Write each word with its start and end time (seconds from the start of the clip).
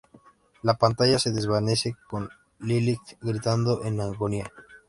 La 0.63 0.73
pantalla 0.79 1.19
se 1.19 1.31
desvanece 1.31 1.95
con 2.09 2.27
Lilith 2.61 3.19
gritando 3.21 3.83
en 3.85 4.01
agonía. 4.01 4.51